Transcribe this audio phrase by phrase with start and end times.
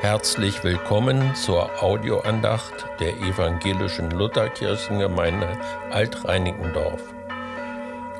[0.00, 5.46] Herzlich willkommen zur Audioandacht der evangelischen Lutherkirchengemeinde
[5.90, 7.02] Altreinigendorf.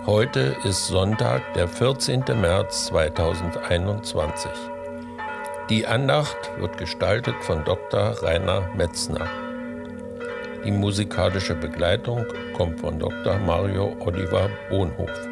[0.04, 2.22] Heute ist Sonntag, der 14.
[2.38, 4.50] März 2021.
[5.70, 8.22] Die Andacht wird gestaltet von Dr.
[8.22, 9.26] Rainer Metzner.
[10.62, 12.26] Die musikalische Begleitung
[12.58, 13.38] kommt von Dr.
[13.38, 15.29] Mario Oliver Bohnhof.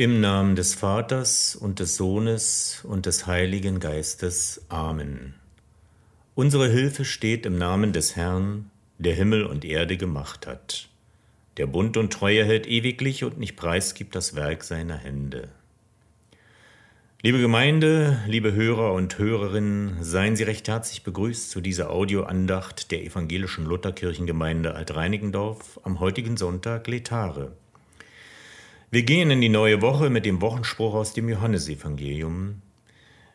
[0.00, 4.64] Im Namen des Vaters und des Sohnes und des Heiligen Geistes.
[4.70, 5.34] Amen.
[6.34, 10.88] Unsere Hilfe steht im Namen des Herrn, der Himmel und Erde gemacht hat,
[11.58, 15.50] der Bund und Treue hält ewiglich und nicht preisgibt das Werk seiner Hände.
[17.20, 23.04] Liebe Gemeinde, liebe Hörer und Hörerinnen, seien Sie recht herzlich begrüßt zu dieser Audioandacht der
[23.04, 27.52] evangelischen Lutherkirchengemeinde Altreinigendorf am heutigen Sonntag Letare.
[28.92, 32.60] Wir gehen in die neue Woche mit dem Wochenspruch aus dem Johannesevangelium.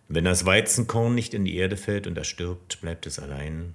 [0.10, 3.74] Wenn das Weizenkorn nicht in die Erde fällt und erstirbt, bleibt es allein.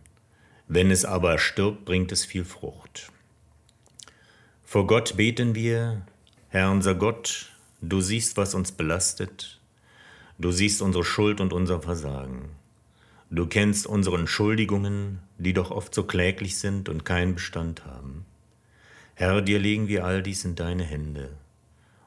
[0.69, 3.11] Wenn es aber stirbt, bringt es viel Frucht.
[4.63, 6.03] Vor Gott beten wir,
[6.51, 9.59] Herr unser Gott, du siehst, was uns belastet.
[10.39, 12.51] Du siehst unsere Schuld und unser Versagen.
[13.31, 18.27] Du kennst unsere Entschuldigungen, die doch oft so kläglich sind und keinen Bestand haben.
[19.15, 21.40] Herr, dir legen wir all dies in deine Hände.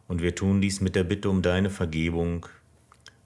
[0.07, 2.45] Und wir tun dies mit der Bitte um deine Vergebung.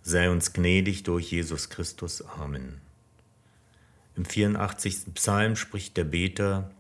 [0.04, 2.22] Sei uns gnädig durch Jesus Christus.
[2.22, 2.82] Amen.
[4.16, 5.14] Im 84.
[5.16, 6.72] Psalm spricht der Beter,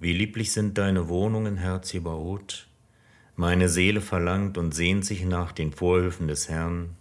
[0.00, 2.66] Wie lieblich sind deine Wohnungen, Herr Zebaoth.
[3.36, 6.96] Meine Seele verlangt und sehnt sich nach den Vorhöfen des Herrn.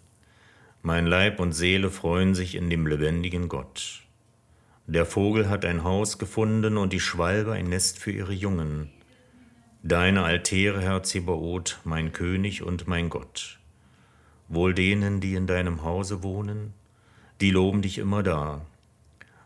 [0.82, 4.04] Mein Leib und Seele freuen sich in dem lebendigen Gott.
[4.88, 8.90] Der Vogel hat ein Haus gefunden und die Schwalbe ein Nest für ihre Jungen
[9.86, 13.60] Deine Altäre, Herr Zebaoth, mein König und mein Gott.
[14.48, 16.74] Wohl denen, die in deinem Hause wohnen,
[17.42, 18.62] die loben dich immer da.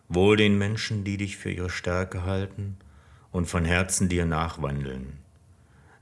[0.09, 2.77] Wohl den Menschen, die dich für ihre Stärke halten
[3.31, 5.17] und von Herzen dir nachwandeln.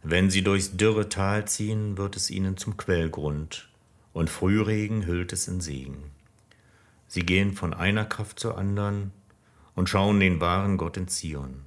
[0.03, 3.69] Wenn sie durchs dürre Tal ziehen, wird es ihnen zum Quellgrund,
[4.11, 6.11] und Frühregen hüllt es in Segen.
[7.07, 9.13] Sie gehen von einer Kraft zur anderen
[9.75, 11.61] und schauen den wahren Gott in Zion.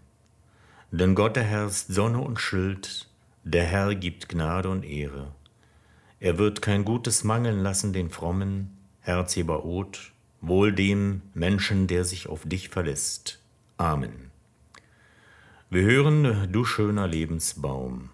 [0.90, 3.08] Denn Gott der Herr ist Sonne und Schild,
[3.44, 5.32] der Herr gibt Gnade und Ehre.
[6.18, 12.26] Er wird kein Gutes mangeln lassen den Frommen, Herr Zebaoth, wohl dem Menschen, der sich
[12.28, 13.38] auf dich verlässt.
[13.76, 14.30] Amen.
[15.68, 18.08] Wir hören, du schöner Lebensbaum.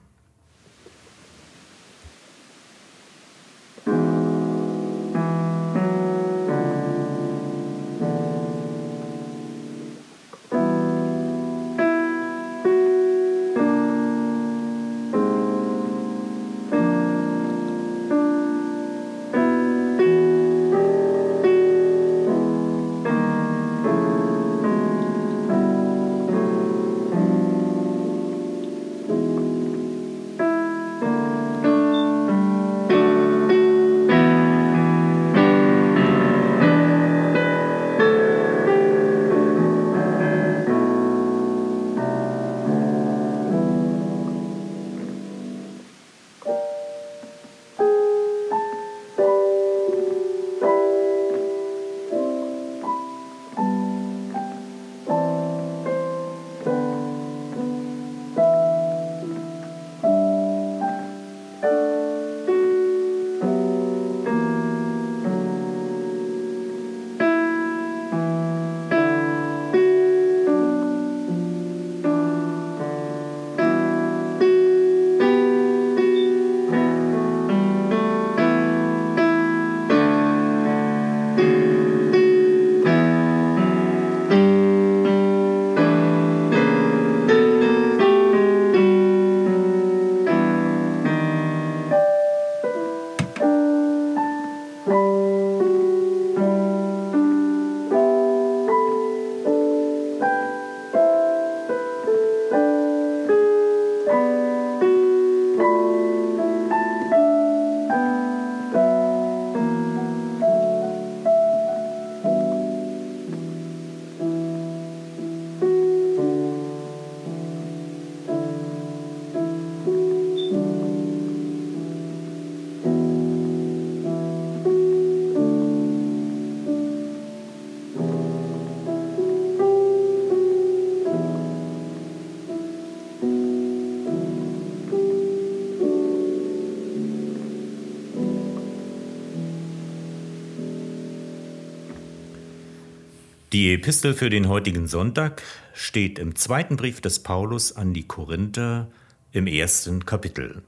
[143.55, 145.41] Die Epistel für den heutigen Sonntag
[145.75, 148.89] steht im zweiten Brief des Paulus an die Korinther
[149.31, 150.65] im ersten Kapitel.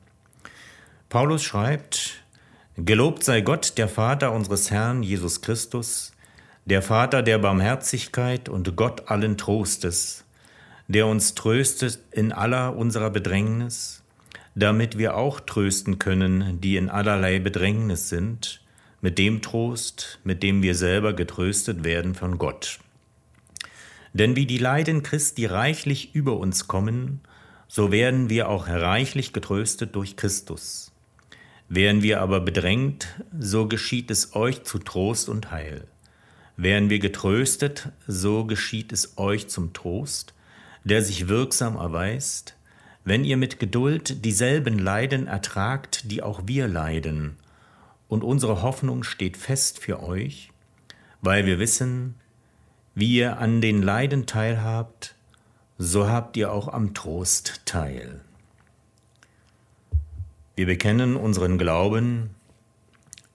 [1.08, 2.22] Paulus schreibt,
[2.76, 6.12] Gelobt sei Gott, der Vater unseres Herrn Jesus Christus,
[6.64, 10.24] der Vater der Barmherzigkeit und Gott allen Trostes,
[10.86, 14.04] der uns tröstet in aller unserer Bedrängnis,
[14.54, 18.60] damit wir auch trösten können, die in allerlei Bedrängnis sind,
[19.06, 22.80] mit dem Trost, mit dem wir selber getröstet werden von Gott.
[24.14, 27.20] Denn wie die Leiden Christi reichlich über uns kommen,
[27.68, 30.90] so werden wir auch reichlich getröstet durch Christus.
[31.68, 33.06] Wären wir aber bedrängt,
[33.38, 35.86] so geschieht es euch zu Trost und Heil.
[36.56, 40.34] Wären wir getröstet, so geschieht es euch zum Trost,
[40.82, 42.56] der sich wirksam erweist,
[43.04, 47.36] wenn ihr mit Geduld dieselben Leiden ertragt, die auch wir leiden,
[48.08, 50.50] und unsere Hoffnung steht fest für euch,
[51.20, 52.14] weil wir wissen,
[52.94, 55.14] wie ihr an den Leiden teilhabt,
[55.78, 58.20] so habt ihr auch am Trost teil.
[60.54, 62.30] Wir bekennen unseren Glauben,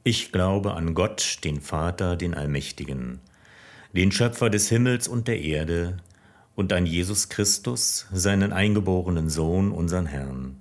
[0.03, 3.19] ich glaube an Gott, den Vater, den Allmächtigen,
[3.93, 5.97] den Schöpfer des Himmels und der Erde,
[6.55, 10.60] und an Jesus Christus, seinen eingeborenen Sohn, unseren Herrn,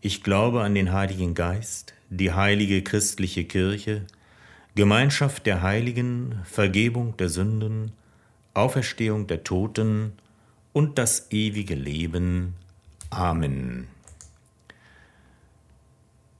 [0.00, 4.06] Ich glaube an den Heiligen Geist, die heilige christliche Kirche,
[4.76, 7.90] Gemeinschaft der Heiligen, Vergebung der Sünden,
[8.54, 10.12] Auferstehung der Toten
[10.72, 12.54] und das ewige Leben.
[13.10, 13.88] Amen.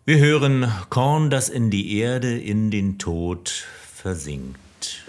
[0.04, 3.48] Wir hören Korn, das in die Erde, in den Tod
[3.92, 5.04] versinkt.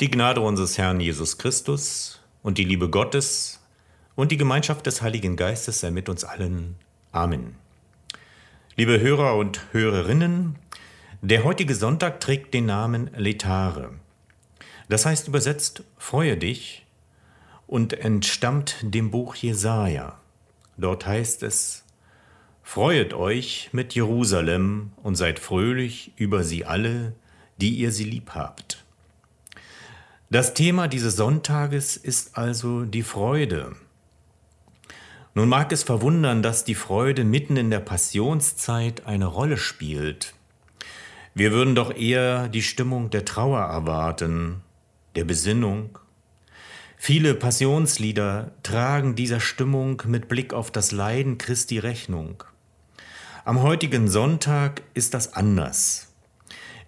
[0.00, 3.60] Die Gnade unseres Herrn Jesus Christus und die Liebe Gottes
[4.14, 6.76] und die Gemeinschaft des Heiligen Geistes sei mit uns allen.
[7.12, 7.56] Amen.
[8.76, 10.56] Liebe Hörer und Hörerinnen,
[11.20, 13.90] der heutige Sonntag trägt den Namen Letare.
[14.88, 16.86] Das heißt übersetzt Freue dich
[17.66, 20.18] und entstammt dem Buch Jesaja.
[20.78, 21.84] Dort heißt es:
[22.62, 27.12] Freuet euch mit Jerusalem und seid fröhlich über sie alle,
[27.58, 28.79] die ihr sie lieb habt.
[30.32, 33.72] Das Thema dieses Sonntages ist also die Freude.
[35.34, 40.34] Nun mag es verwundern, dass die Freude mitten in der Passionszeit eine Rolle spielt.
[41.34, 44.62] Wir würden doch eher die Stimmung der Trauer erwarten,
[45.16, 45.98] der Besinnung.
[46.96, 52.44] Viele Passionslieder tragen dieser Stimmung mit Blick auf das Leiden Christi Rechnung.
[53.44, 56.09] Am heutigen Sonntag ist das anders.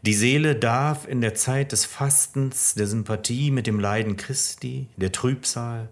[0.04, 5.12] Die Seele darf in der Zeit des Fastens, der Sympathie mit dem Leiden Christi, der
[5.12, 5.90] Trübsal,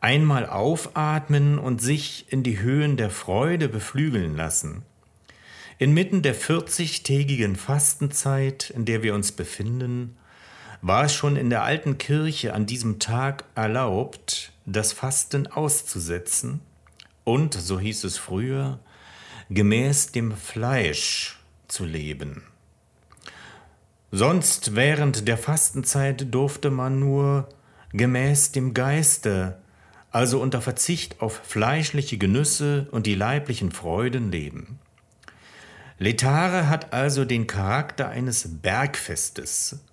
[0.00, 4.80] einmal aufatmen und sich in die Höhen der Freude beflügeln lassen.
[5.76, 10.16] Inmitten der 40-tägigen Fastenzeit, in der wir uns befinden,
[10.80, 16.62] war es schon in der alten Kirche an diesem Tag erlaubt, das Fasten auszusetzen
[17.24, 18.78] und, so hieß es früher,
[19.50, 21.38] gemäß dem Fleisch
[21.68, 22.42] zu leben.
[24.12, 27.48] Sonst während der Fastenzeit durfte man nur
[27.92, 29.58] gemäß dem Geiste,
[30.10, 34.80] also unter Verzicht auf fleischliche Genüsse und die leiblichen Freuden leben.
[35.98, 39.84] Letare hat also den Charakter eines Bergfestes.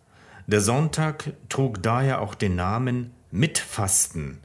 [0.47, 4.39] Der Sonntag trug daher auch den Namen Mitfasten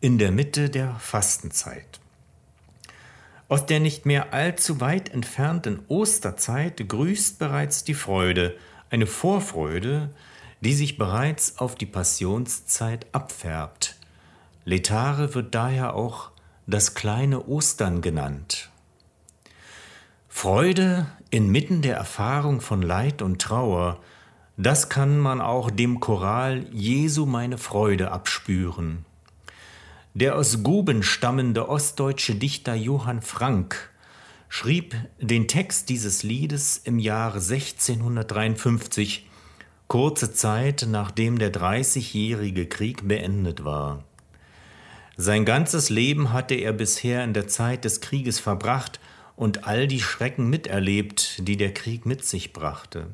[0.00, 1.98] in der Mitte der Fastenzeit.
[3.48, 8.54] Aus der nicht mehr allzu weit entfernten Osterzeit grüßt bereits die Freude,
[8.90, 10.10] eine Vorfreude,
[10.60, 13.96] die sich bereits auf die Passionszeit abfärbt.
[14.64, 16.30] Letare wird daher auch
[16.66, 18.70] das kleine Ostern genannt.
[20.28, 24.00] Freude inmitten der Erfahrung von Leid und Trauer,
[24.56, 29.04] das kann man auch dem Choral Jesu meine Freude abspüren.
[30.14, 33.90] Der aus Guben stammende ostdeutsche Dichter Johann Frank
[34.48, 39.26] schrieb den Text dieses Liedes im Jahre 1653,
[39.86, 44.04] kurze Zeit nachdem der Dreißigjährige Krieg beendet war.
[45.16, 49.00] Sein ganzes Leben hatte er bisher in der Zeit des Krieges verbracht
[49.34, 53.08] und all die Schrecken miterlebt, die der Krieg mit sich brachte.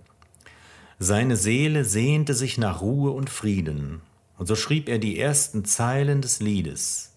[0.99, 4.03] Seine Seele sehnte sich nach Ruhe und Frieden,
[4.37, 7.14] und so schrieb er die ersten Zeilen des Liedes.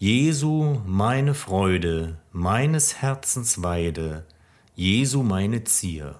[0.00, 4.24] Jesu meine Freude, meines Herzens Weide,
[4.76, 6.14] Jesu meine Zier.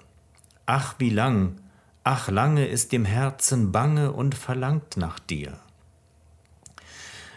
[0.65, 1.61] Ach wie lang,
[2.03, 5.57] ach lange ist dem Herzen bange und verlangt nach dir.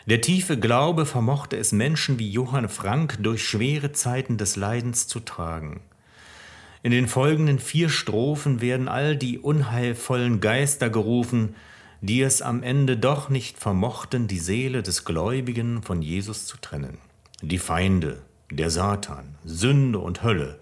[0.07, 5.21] Der tiefe Glaube vermochte es Menschen wie Johann Frank durch schwere Zeiten des Leidens zu
[5.21, 5.81] tragen.
[6.83, 11.55] In den folgenden vier Strophen werden all die unheilvollen Geister gerufen,
[12.03, 16.99] die es am Ende doch nicht vermochten, die Seele des Gläubigen von Jesus zu trennen.
[17.41, 20.59] Die Feinde, der Satan, Sünde und Hölle,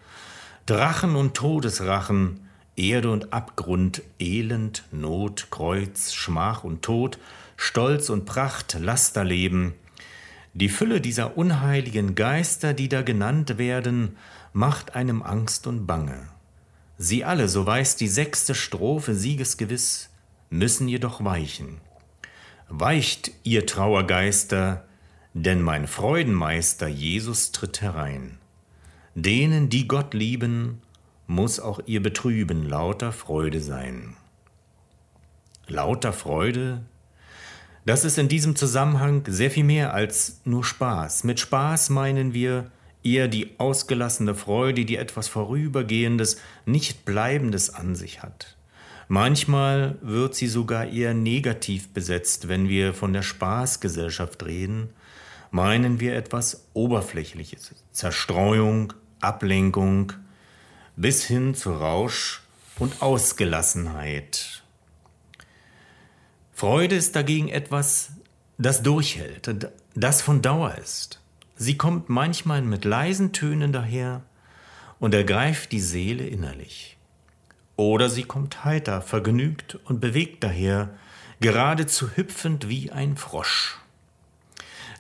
[0.67, 7.19] Drachen und Todesrachen, Erde und Abgrund, Elend, Not, Kreuz, Schmach und Tod,
[7.57, 9.73] Stolz und Pracht, Lasterleben.
[10.53, 14.17] Die Fülle dieser unheiligen Geister, die da genannt werden,
[14.53, 16.29] macht einem Angst und Bange.
[16.99, 20.10] Sie alle, so weiß die sechste Strophe siegesgewiss,
[20.51, 21.81] müssen jedoch weichen.
[22.69, 24.85] Weicht, ihr Trauergeister,
[25.33, 28.39] denn mein Freudenmeister Jesus tritt herein.
[29.15, 30.83] Denen, die Gott lieben,
[31.27, 34.17] muss auch ihr Betrüben lauter Freude sein.
[35.67, 36.85] Lauter Freude?
[37.87, 41.25] Das ist in diesem Zusammenhang sehr viel mehr als nur Spaß.
[41.25, 42.71] Mit Spaß meinen wir
[43.03, 48.57] eher die ausgelassene Freude, die etwas Vorübergehendes, nicht Bleibendes an sich hat.
[49.13, 54.91] Manchmal wird sie sogar eher negativ besetzt, wenn wir von der Spaßgesellschaft reden,
[55.51, 60.13] meinen wir etwas Oberflächliches, Zerstreuung, Ablenkung,
[60.95, 62.43] bis hin zu Rausch
[62.79, 64.63] und Ausgelassenheit.
[66.53, 68.13] Freude ist dagegen etwas,
[68.59, 71.21] das durchhält, das von Dauer ist.
[71.57, 74.23] Sie kommt manchmal mit leisen Tönen daher
[75.01, 76.97] und ergreift die Seele innerlich.
[77.81, 80.91] Oder sie kommt heiter, vergnügt und bewegt daher,
[81.41, 83.79] geradezu hüpfend wie ein Frosch.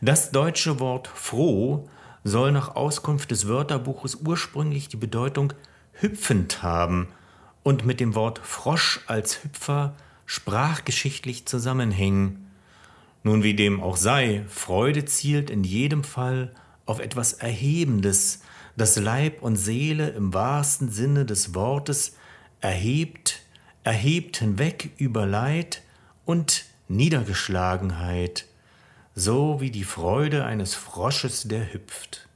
[0.01, 1.90] Das deutsche Wort froh
[2.25, 5.53] soll nach Auskunft des Wörterbuches ursprünglich die Bedeutung
[5.93, 7.09] hüpfend haben
[7.64, 12.51] und mit dem Wort Frosch als Hüpfer sprachgeschichtlich zusammenhängen.
[13.23, 16.55] Nun wie dem auch sei, Freude zielt in jedem Fall
[16.87, 18.40] auf etwas Erhebendes,
[18.75, 22.16] das Leib und Seele im wahrsten Sinne des Wortes
[22.61, 23.40] erhebt,
[23.85, 25.83] erhebt hinweg über Leid
[26.25, 28.46] und Niedergeschlagenheit,
[29.14, 32.29] so wie die Freude eines Frosches, der hüpft.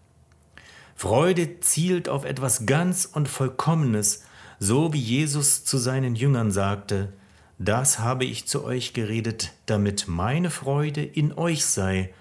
[0.97, 4.25] Freude zielt auf etwas ganz und Vollkommenes,
[4.59, 7.13] so wie Jesus zu seinen Jüngern sagte,
[7.59, 12.13] das habe ich zu euch geredet, damit meine Freude in euch sei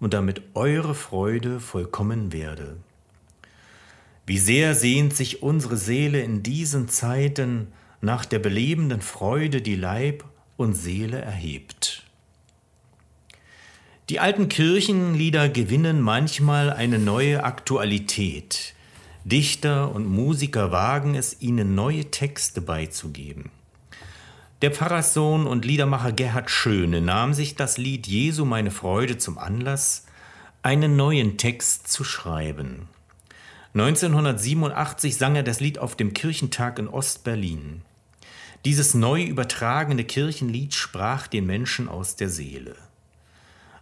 [0.00, 2.76] und damit eure Freude vollkommen werde.
[4.28, 7.68] Wie sehr sehnt sich unsere Seele in diesen Zeiten
[8.02, 10.22] nach der belebenden Freude, die Leib
[10.58, 12.04] und Seele erhebt.
[14.10, 18.74] Die alten Kirchenlieder gewinnen manchmal eine neue Aktualität.
[19.24, 23.50] Dichter und Musiker wagen es, ihnen neue Texte beizugeben.
[24.60, 30.04] Der Pfarrerssohn und Liedermacher Gerhard Schöne nahm sich das Lied Jesu meine Freude zum Anlass,
[30.60, 32.88] einen neuen Text zu schreiben.
[33.80, 37.82] 1987 sang er das Lied auf dem Kirchentag in Ostberlin.
[38.64, 42.74] Dieses neu übertragene Kirchenlied sprach den Menschen aus der Seele.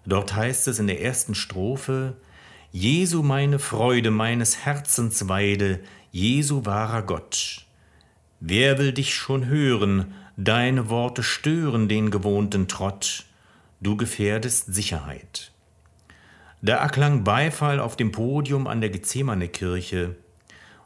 [0.05, 2.15] Dort heißt es in der ersten Strophe,
[2.73, 5.81] Jesu meine Freude, meines Herzens Weide,
[6.13, 7.65] Jesu wahrer Gott.
[8.39, 13.25] Wer will dich schon hören, deine Worte stören den gewohnten Trott,
[13.81, 15.53] du gefährdest Sicherheit.
[16.63, 20.17] Da erklang Beifall auf dem Podium an der Gethsemane-Kirche,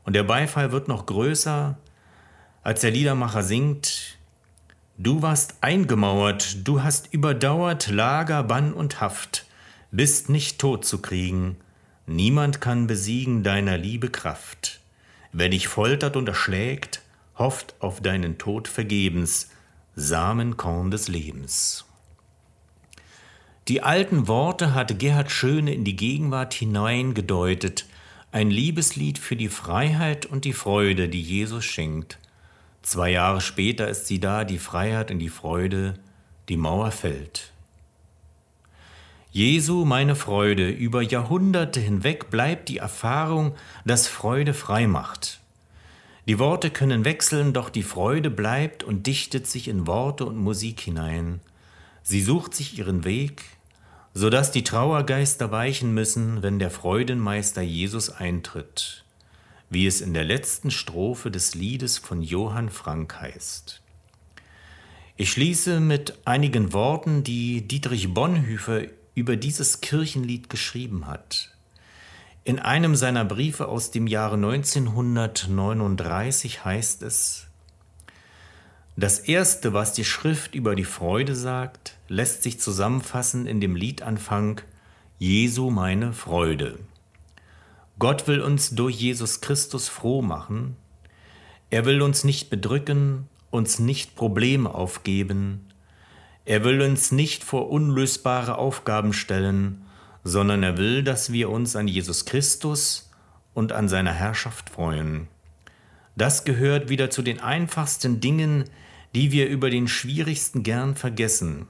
[0.04, 1.78] und der Beifall wird noch größer,
[2.62, 4.18] als der Liedermacher singt,
[5.02, 9.46] Du warst eingemauert, du hast überdauert Lager, Bann und Haft,
[9.90, 11.56] bist nicht tot zu kriegen,
[12.04, 14.80] niemand kann besiegen deiner Liebe Kraft.
[15.32, 17.00] Wer dich foltert und erschlägt,
[17.38, 19.48] hofft auf deinen Tod vergebens,
[19.96, 21.86] Samenkorn des Lebens.
[23.68, 27.86] Die alten Worte hatte Gerhard Schöne in die Gegenwart hineingedeutet,
[28.32, 32.18] ein Liebeslied für die Freiheit und die Freude, die Jesus schenkt.
[32.82, 35.94] Zwei Jahre später ist sie da, die Freiheit und die Freude,
[36.48, 37.52] die Mauer fällt.
[39.32, 45.40] Jesu, meine Freude, über Jahrhunderte hinweg bleibt die Erfahrung, dass Freude frei macht.
[46.26, 50.80] Die Worte können wechseln, doch die Freude bleibt und dichtet sich in Worte und Musik
[50.80, 51.40] hinein.
[52.02, 53.42] Sie sucht sich ihren Weg,
[54.14, 59.04] so dass die Trauergeister weichen müssen, wenn der Freudenmeister Jesus eintritt
[59.70, 63.80] wie es in der letzten Strophe des Liedes von Johann Frank heißt.
[65.16, 68.82] Ich schließe mit einigen Worten, die Dietrich Bonhoeffer
[69.14, 71.54] über dieses Kirchenlied geschrieben hat.
[72.42, 77.46] In einem seiner Briefe aus dem Jahre 1939 heißt es,
[78.96, 84.60] das Erste, was die Schrift über die Freude sagt, lässt sich zusammenfassen in dem Liedanfang
[85.18, 86.78] Jesu meine Freude.
[87.98, 90.76] Gott will uns durch Jesus Christus froh machen.
[91.68, 95.68] Er will uns nicht bedrücken, uns nicht Probleme aufgeben.
[96.44, 99.84] Er will uns nicht vor unlösbare Aufgaben stellen,
[100.24, 103.10] sondern er will, dass wir uns an Jesus Christus
[103.54, 105.28] und an seiner Herrschaft freuen.
[106.16, 108.64] Das gehört wieder zu den einfachsten Dingen,
[109.14, 111.66] die wir über den schwierigsten gern vergessen.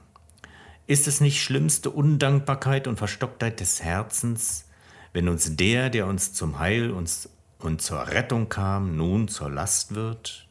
[0.87, 4.65] Ist es nicht schlimmste Undankbarkeit und Verstocktheit des Herzens,
[5.13, 9.95] wenn uns der, der uns zum Heil und, und zur Rettung kam, nun zur Last
[9.95, 10.47] wird?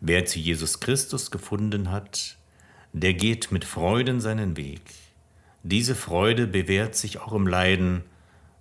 [0.00, 2.36] Wer zu Jesus Christus gefunden hat,
[2.92, 4.82] der geht mit Freuden seinen Weg.
[5.62, 8.04] Diese Freude bewährt sich auch im Leiden,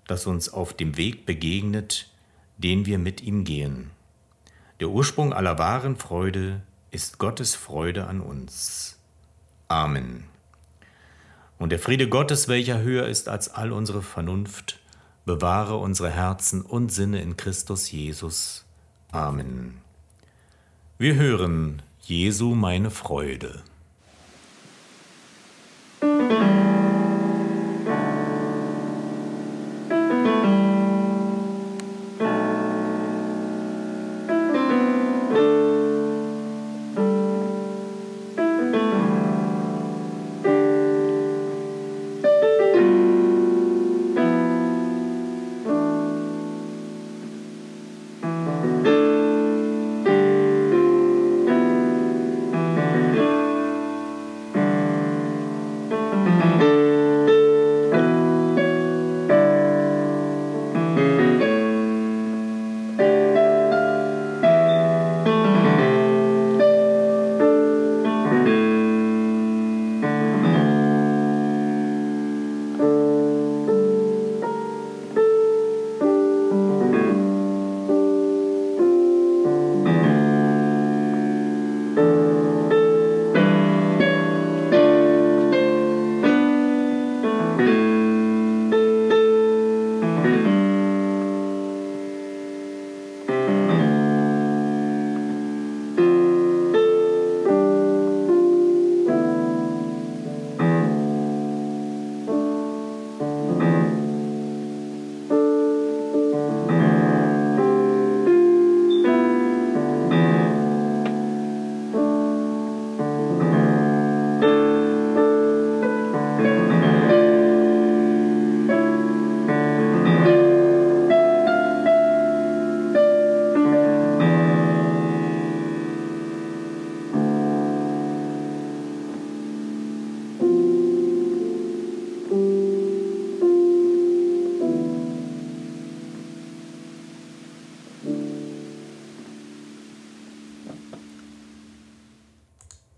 [0.07, 2.09] das uns auf dem Weg begegnet,
[2.57, 3.91] den wir mit ihm gehen.
[4.79, 6.61] Der Ursprung aller wahren Freude
[6.91, 8.99] ist Gottes Freude an uns.
[9.67, 10.25] Amen.
[11.57, 14.79] Und der Friede Gottes, welcher höher ist als all unsere Vernunft,
[15.25, 18.65] bewahre unsere Herzen und Sinne in Christus Jesus.
[19.11, 19.81] Amen.
[20.97, 23.63] Wir hören Jesu meine Freude.
[26.01, 26.86] Música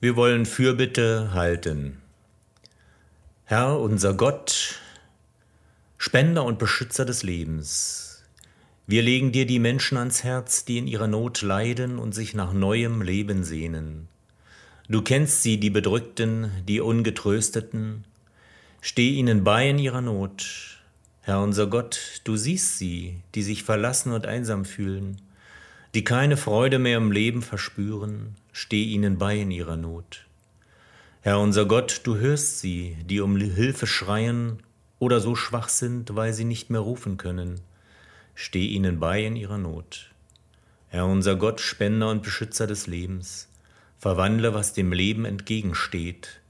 [0.01, 1.97] Wir wollen Fürbitte halten.
[3.43, 4.79] Herr, unser Gott,
[5.97, 8.23] Spender und Beschützer des Lebens,
[8.87, 12.53] wir legen dir die Menschen ans Herz, die in ihrer Not leiden und sich nach
[12.53, 14.07] neuem Leben sehnen.
[14.87, 18.05] Du kennst sie, die Bedrückten, die Ungetrösteten.
[18.79, 20.79] Steh ihnen bei in ihrer Not.
[21.23, 25.21] Herr unser Gott, du siehst sie, die sich verlassen und einsam fühlen
[25.95, 30.25] die keine Freude mehr im Leben verspüren, steh ihnen bei in ihrer Not.
[31.21, 34.61] Herr unser Gott, du hörst sie, die um Hilfe schreien
[34.99, 37.61] oder so schwach sind, weil sie nicht mehr rufen können,
[38.35, 40.11] steh ihnen bei in ihrer Not.
[40.89, 43.47] Herr unser Gott, Spender und Beschützer des Lebens,
[43.97, 46.41] verwandle, was dem Leben entgegensteht,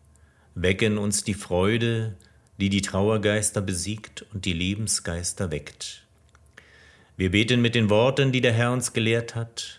[0.56, 2.16] wecken uns die Freude,
[2.58, 6.08] die die Trauergeister besiegt und die Lebensgeister weckt.
[7.18, 9.79] Wir beten mit den Worten, die der Herr uns gelehrt hat.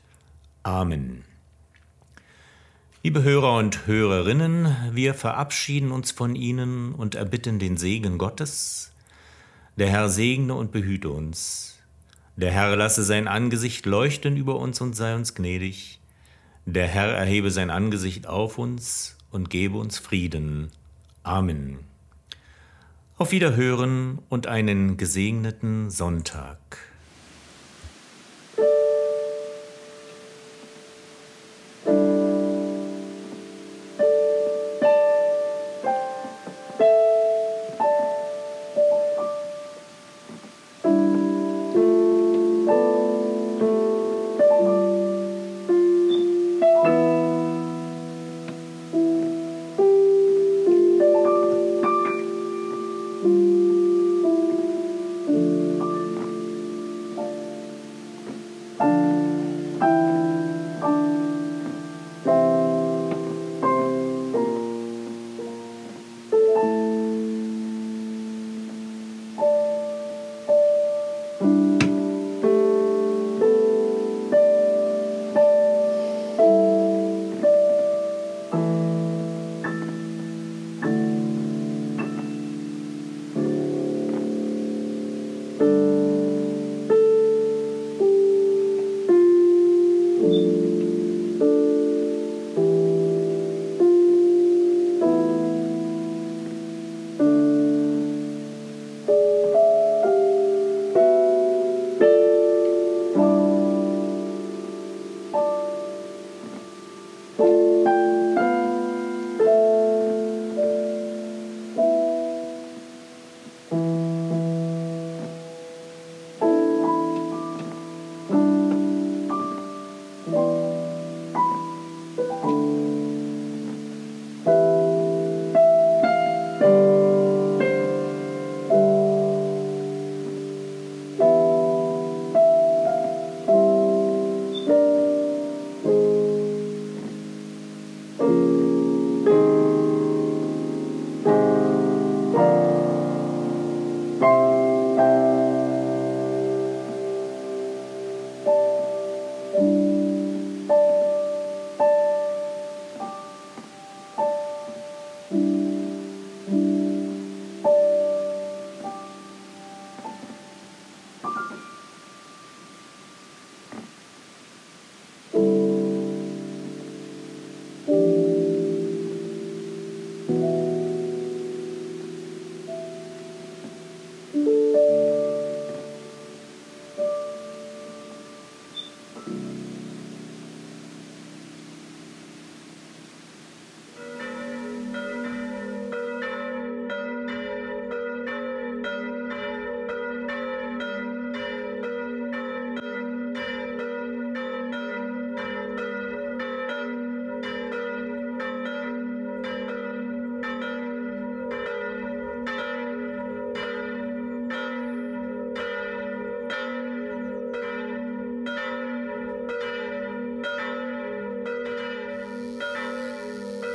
[0.63, 1.23] Amen.
[3.01, 8.91] Liebe Hörer und Hörerinnen, wir verabschieden uns von Ihnen und erbitten den Segen Gottes.
[9.77, 11.79] Der Herr segne und behüte uns.
[12.35, 15.99] Der Herr lasse sein Angesicht leuchten über uns und sei uns gnädig.
[16.67, 20.69] Der Herr erhebe sein Angesicht auf uns und gebe uns Frieden.
[21.23, 21.79] Amen.
[23.17, 26.90] Auf Wiederhören und einen gesegneten Sonntag.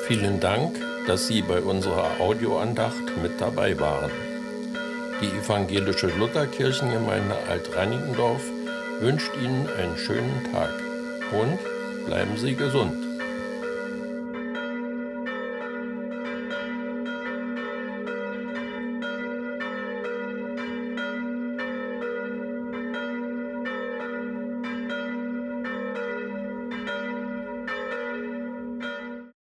[0.07, 4.13] Vielen Dank, dass Sie bei unserer Audioandacht mit dabei waren.
[5.21, 8.43] Die evangelische Lutherkirchengemeinde Alt-Reinickendorf
[9.01, 10.71] wünscht Ihnen einen schönen Tag
[11.33, 11.59] und
[12.07, 13.06] bleiben Sie gesund.